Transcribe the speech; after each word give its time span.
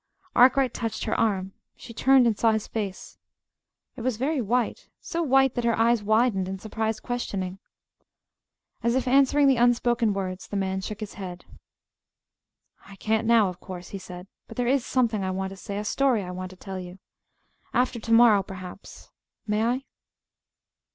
Arkwright 0.35 0.73
touched 0.73 1.03
her 1.03 1.13
arm. 1.13 1.53
She 1.75 1.93
turned 1.93 2.25
and 2.25 2.35
saw 2.35 2.53
his 2.53 2.65
face. 2.65 3.19
It 3.95 4.01
was 4.01 4.17
very 4.17 4.41
white 4.41 4.89
so 4.99 5.21
white 5.21 5.53
that 5.53 5.63
her 5.63 5.77
eyes 5.77 6.01
widened 6.01 6.49
in 6.49 6.57
surprised 6.57 7.03
questioning. 7.03 7.59
As 8.81 8.95
if 8.95 9.07
answering 9.07 9.45
the 9.47 9.57
unspoken 9.57 10.11
words, 10.11 10.47
the 10.47 10.57
man 10.57 10.81
shook 10.81 11.01
his 11.01 11.13
head. 11.21 11.45
"I 12.87 12.95
can't, 12.95 13.27
now, 13.27 13.49
of 13.49 13.59
course," 13.59 13.89
he 13.89 13.99
said. 13.99 14.25
"But 14.47 14.57
there 14.57 14.65
is 14.65 14.83
something 14.83 15.23
I 15.23 15.29
want 15.29 15.51
to 15.51 15.55
say 15.55 15.77
a 15.77 15.85
story 15.85 16.23
I 16.23 16.31
want 16.31 16.49
to 16.49 16.55
tell 16.57 16.79
you 16.79 16.97
after 17.71 17.99
to 17.99 18.11
morrow, 18.11 18.41
perhaps. 18.41 19.11
May 19.45 19.63
I?" 19.63 19.83